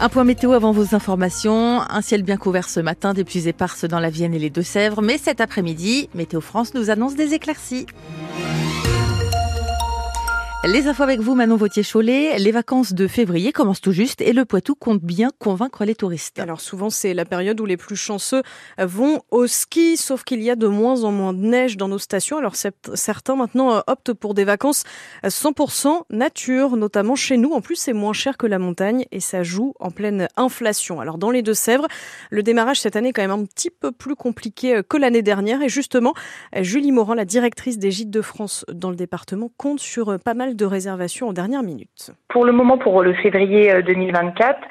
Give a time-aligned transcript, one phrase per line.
[0.00, 1.80] Un point météo avant vos informations.
[1.88, 5.02] Un ciel bien couvert ce matin, des pluies éparses dans la Vienne et les Deux-Sèvres.
[5.02, 7.86] Mais cet après-midi, Météo France nous annonce des éclaircies.
[10.66, 12.38] Les infos avec vous, Manon Vautier-Cholet.
[12.38, 16.38] Les vacances de février commencent tout juste et le Poitou compte bien convaincre les touristes.
[16.38, 18.42] Alors souvent, c'est la période où les plus chanceux
[18.78, 21.98] vont au ski, sauf qu'il y a de moins en moins de neige dans nos
[21.98, 22.38] stations.
[22.38, 24.84] Alors certains maintenant euh, optent pour des vacances
[25.22, 27.52] 100% nature, notamment chez nous.
[27.52, 30.98] En plus, c'est moins cher que la montagne et ça joue en pleine inflation.
[30.98, 31.88] Alors dans les Deux-Sèvres,
[32.30, 35.22] le démarrage cette année est quand même un petit peu plus compliqué euh, que l'année
[35.22, 35.60] dernière.
[35.60, 36.14] Et justement,
[36.58, 40.32] Julie Morand, la directrice des Gîtes de France dans le département, compte sur euh, pas
[40.32, 42.10] mal de réservations en dernière minute.
[42.34, 44.62] Pour le moment, pour le février 2024, euh,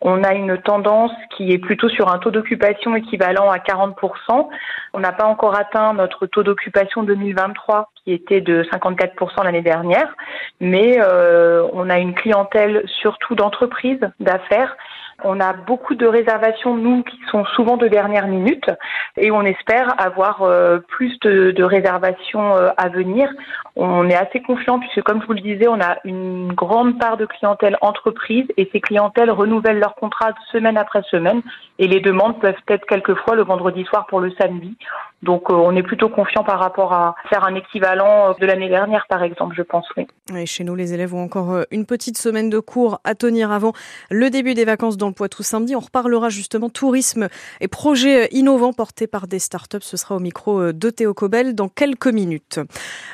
[0.00, 4.48] on a une tendance qui est plutôt sur un taux d'occupation équivalent à 40%.
[4.94, 10.16] On n'a pas encore atteint notre taux d'occupation 2023 qui était de 54% l'année dernière,
[10.60, 14.74] mais euh, on a une clientèle surtout d'entreprises, d'affaires.
[15.22, 18.64] On a beaucoup de réservations, nous, qui sont souvent de dernière minute,
[19.18, 23.30] et on espère avoir euh, plus de, réservations à venir
[23.76, 27.09] on est assez confiant puisque, comme je vous le disais, on a une grande part
[27.16, 31.42] de clientèle entreprise et ces clientèles renouvellent leur contrat semaine après semaine
[31.78, 34.76] et les demandes peuvent être quelquefois le vendredi soir pour le samedi.
[35.22, 39.06] Donc euh, on est plutôt confiant par rapport à faire un équivalent de l'année dernière,
[39.08, 39.86] par exemple, je pense.
[39.96, 40.06] Oui.
[40.34, 43.50] Et chez nous, les élèves ont encore euh, une pethéde semaine de cours à tenir
[43.50, 43.72] avant
[44.10, 45.76] le début des vacances dans le Poitou samedi.
[45.76, 47.28] On reparlera justement tourisme
[47.60, 49.78] et projets euh, innovants portés par des startups.
[49.82, 52.60] Ce sera au micro de Théo Cobel dans quelques minutes.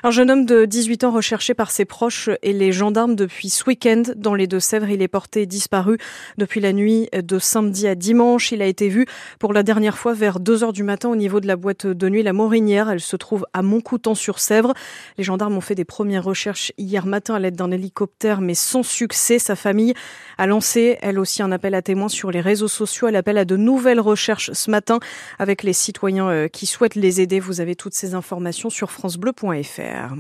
[0.05, 3.65] Un jeune homme de 18 ans recherché par ses proches et les gendarmes depuis ce
[3.67, 4.91] week-end dans les Deux-Sèvres.
[4.91, 5.99] Il est porté disparu
[6.39, 8.53] depuis la nuit de samedi à dimanche.
[8.53, 9.07] Il a été vu
[9.41, 12.09] pour la dernière fois vers 2 heures du matin au niveau de la boîte de
[12.09, 12.91] nuit La Morinière.
[12.91, 14.75] Elle se trouve à Montcoutan-sur-Sèvre.
[15.19, 18.83] Les gendarmes ont fait des premières recherches hier matin à l'aide d'un hélicoptère, mais sans
[18.83, 19.39] succès.
[19.39, 19.95] Sa famille
[20.39, 23.09] a lancé, elle aussi, un appel à témoins sur les réseaux sociaux.
[23.09, 24.99] Elle appelle à de nouvelles recherches ce matin
[25.39, 27.41] avec les citoyens euh, qui souhaitent les aider.
[27.41, 30.15] Vous avez toutes ces informations sur francebleu.fr.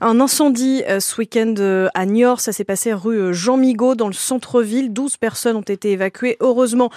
[0.00, 2.40] Un incendie euh, ce week-end euh, à Niort.
[2.40, 4.92] Ça s'est passé rue Jean Migaud dans le centre-ville.
[4.92, 6.36] 12 personnes ont été évacuées.
[6.40, 6.90] Heureusement,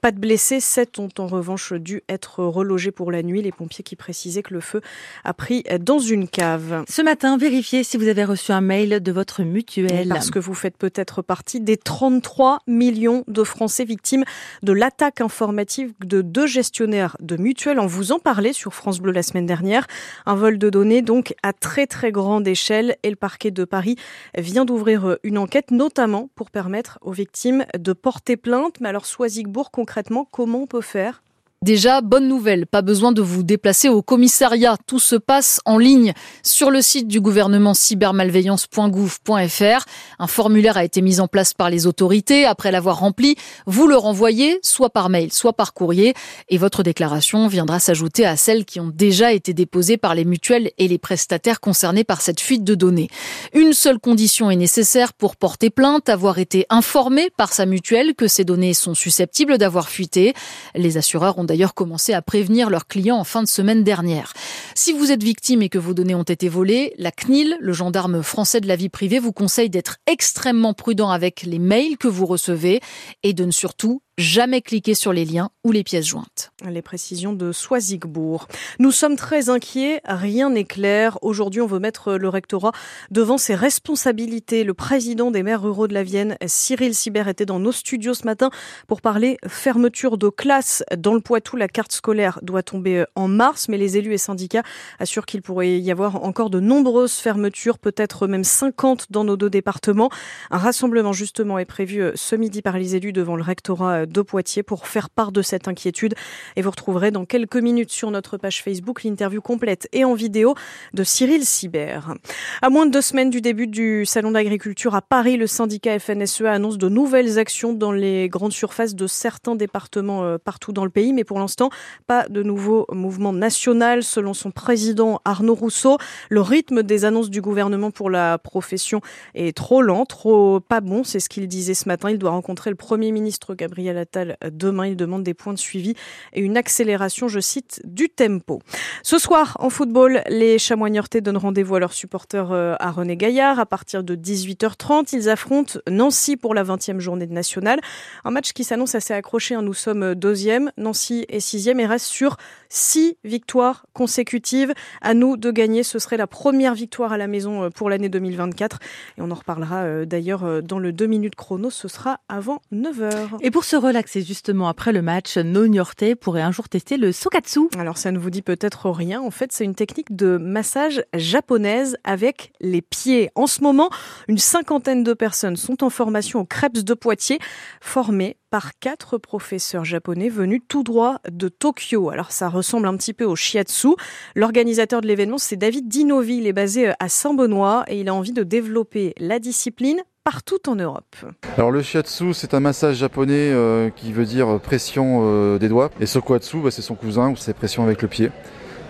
[0.00, 0.60] pas de blessés.
[0.60, 3.42] 7 ont en revanche dû être relogés pour la nuit.
[3.42, 4.80] Les pompiers qui précisait que le feu
[5.24, 6.84] a pris dans une cave.
[6.88, 10.08] Ce matin, vérifiez si vous avez reçu un mail de votre mutuelle.
[10.08, 14.24] Parce que vous faites peut-être partie des 33 millions de Français victimes
[14.62, 17.78] de l'attaque informatique de deux gestionnaires de mutuelles.
[17.78, 19.86] On vous en parlait sur France Bleu la semaine dernière.
[20.26, 23.96] Un vol de données donc à très très grande échelle et le parquet de Paris
[24.36, 28.80] vient d'ouvrir une enquête notamment pour permettre aux victimes de porter plainte.
[28.80, 31.22] Mais alors Soisigbourg concrètement, comment on peut faire
[31.62, 34.76] Déjà, bonne nouvelle, pas besoin de vous déplacer au commissariat.
[34.88, 36.12] Tout se passe en ligne
[36.42, 39.84] sur le site du gouvernement cybermalveillance.gouv.fr.
[40.18, 42.46] Un formulaire a été mis en place par les autorités.
[42.46, 43.36] Après l'avoir rempli,
[43.66, 46.14] vous le renvoyez soit par mail, soit par courrier
[46.48, 50.72] et votre déclaration viendra s'ajouter à celles qui ont déjà été déposées par les mutuelles
[50.78, 53.08] et les prestataires concernés par cette fuite de données.
[53.54, 58.26] Une seule condition est nécessaire pour porter plainte, avoir été informé par sa mutuelle que
[58.26, 60.34] ces données sont susceptibles d'avoir fuité.
[60.74, 64.32] Les assureurs ont d'ailleurs commencé à prévenir leurs clients en fin de semaine dernière.
[64.74, 68.22] Si vous êtes victime et que vos données ont été volées, la CNIL, le gendarme
[68.22, 72.24] français de la vie privée, vous conseille d'être extrêmement prudent avec les mails que vous
[72.24, 72.80] recevez
[73.22, 76.52] et de ne surtout jamais cliquer sur les liens ou les pièces jointes.
[76.68, 78.46] Les précisions de Soisigbourg.
[78.78, 81.18] Nous sommes très inquiets, rien n'est clair.
[81.22, 82.72] Aujourd'hui, on veut mettre le rectorat
[83.10, 84.64] devant ses responsabilités.
[84.64, 88.24] Le président des maires ruraux de la Vienne, Cyril Sibert, était dans nos studios ce
[88.24, 88.50] matin
[88.86, 90.84] pour parler fermeture de classe.
[90.96, 94.62] Dans le Poitou, la carte scolaire doit tomber en mars, mais les élus et syndicats
[94.98, 99.50] assurent qu'il pourrait y avoir encore de nombreuses fermetures, peut-être même 50 dans nos deux
[99.50, 100.10] départements.
[100.50, 104.62] Un rassemblement justement est prévu ce midi par les élus devant le rectorat de Poitiers
[104.62, 106.14] pour faire part de cette inquiétude.
[106.56, 110.54] Et vous retrouverez dans quelques minutes sur notre page Facebook l'interview complète et en vidéo
[110.94, 112.14] de Cyril Sibert.
[112.60, 116.52] À moins de deux semaines du début du Salon d'agriculture à Paris, le syndicat FNSEA
[116.52, 120.90] annonce de nouvelles actions dans les grandes surfaces de certains départements euh, partout dans le
[120.90, 121.12] pays.
[121.12, 121.70] Mais pour l'instant,
[122.06, 124.02] pas de nouveau mouvement national.
[124.02, 125.98] Selon son président Arnaud Rousseau,
[126.28, 129.00] le rythme des annonces du gouvernement pour la profession
[129.34, 131.04] est trop lent, trop pas bon.
[131.04, 132.10] C'est ce qu'il disait ce matin.
[132.10, 134.86] Il doit rencontrer le Premier ministre Gabriel Gabriel Attal demain.
[134.86, 135.94] Il demande des points de suivi
[136.32, 138.60] et une accélération, je cite, du tempo.
[139.02, 143.58] Ce soir, en football, les chamois donnent rendez-vous à leurs supporters euh, à René Gaillard
[143.58, 145.10] à partir de 18h30.
[145.12, 147.80] Ils affrontent Nancy pour la 20e journée de nationale.
[148.24, 149.54] Un match qui s'annonce assez accroché.
[149.54, 149.62] Hein.
[149.62, 152.36] Nous sommes deuxième, Nancy est sixième et reste sur
[152.68, 154.72] six victoires consécutives.
[155.00, 155.82] À nous de gagner.
[155.82, 158.78] Ce serait la première victoire à la maison euh, pour l'année 2024.
[159.18, 161.70] Et on en reparlera euh, d'ailleurs dans le 2 minutes chrono.
[161.70, 163.38] Ce sera avant 9h.
[163.40, 167.12] Et pour se relaxer justement après le match, nos Niortais pourraient un jour tester le
[167.12, 167.68] Sokatsu.
[167.78, 169.20] Alors ça ne vous dit peut-être rien.
[169.20, 173.30] En fait, c'est une technique de massage japonaise avec les pieds.
[173.34, 173.90] En ce moment,
[174.28, 177.38] une cinquantaine de personnes sont en formation au Krebs de Poitiers,
[177.80, 182.10] formées par quatre professeurs japonais venus tout droit de Tokyo.
[182.10, 183.88] Alors ça ressemble un petit peu au shiatsu.
[184.34, 186.36] L'organisateur de l'événement, c'est David Dinovi.
[186.36, 190.76] Il est basé à Saint-Benoît et il a envie de développer la discipline partout en
[190.76, 191.16] Europe.
[191.56, 195.90] Alors le shiatsu, c'est un massage japonais euh, qui veut dire pression euh, des doigts.
[196.00, 198.30] Et sokuatsu, bah, c'est son cousin, ou c'est pression avec le pied.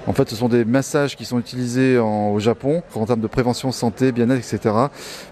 [0.06, 3.70] En fait, ce sont des massages qui sont utilisés au Japon en termes de prévention,
[3.70, 4.75] santé, bien-être, etc.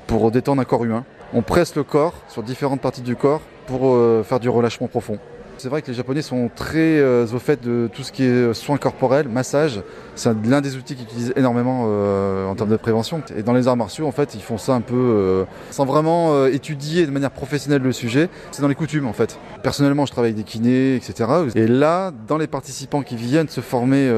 [0.07, 1.05] pour détendre un corps humain.
[1.33, 5.19] On presse le corps sur différentes parties du corps pour euh, faire du relâchement profond.
[5.61, 8.55] C'est vrai que les Japonais sont très euh, au fait de tout ce qui est
[8.55, 9.83] soins corporels, massage.
[10.15, 13.23] C'est l'un des outils qu'ils utilisent énormément euh, en termes de prévention.
[13.37, 16.47] Et dans les arts martiaux, en fait, ils font ça un peu euh, sans vraiment
[16.47, 18.31] étudier de manière professionnelle le sujet.
[18.53, 19.39] C'est dans les coutumes, en fait.
[19.63, 21.29] Personnellement, je travaille avec des kinés, etc.
[21.55, 24.11] Et là, dans les participants qui viennent se former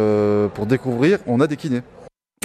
[0.55, 1.83] pour découvrir, on a des kinés.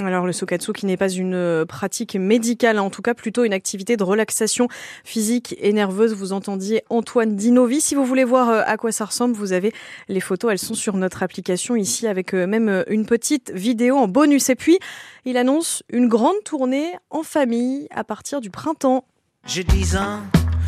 [0.04, 3.54] Alors le sokatsu qui n'est pas une euh, pratique médicale, en tout cas plutôt une
[3.54, 4.68] activité de relaxation
[5.04, 6.14] physique et nerveuse.
[6.14, 7.82] Vous entendiez Antoine Dinovi.
[7.82, 9.74] Si vous voulez voir euh, à quoi ça ressemble, vous avez
[10.08, 14.08] les photos, elles sont sur notre application ici avec euh, même une petite vidéo en
[14.08, 14.50] bonus.
[14.50, 14.78] Et puis,
[15.26, 19.04] il annonce une grande tournée en famille à partir du printemps.
[19.46, 20.20] J'ai 10 ans,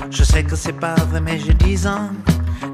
[0.10, 2.10] je sais que c'est pas vrai mais j'ai 10 ans.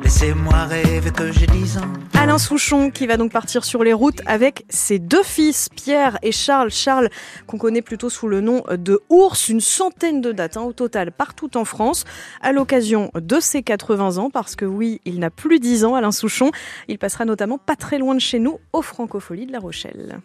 [0.04, 1.82] Laissez-moi rêver que j'ai 10 ans.
[2.14, 6.32] Alain Souchon qui va donc partir sur les routes avec ses deux fils, Pierre et
[6.32, 6.72] Charles.
[6.72, 7.10] Charles,
[7.46, 11.12] qu'on connaît plutôt sous le nom de Ours, une centaine de dates hein, au total
[11.12, 12.04] partout en France,
[12.42, 16.12] à l'occasion de ses 80 ans, parce que oui, il n'a plus 10 ans, Alain
[16.12, 16.52] Souchon.
[16.88, 20.20] Il passera notamment pas très loin de chez nous, au Francofolie de La Rochelle.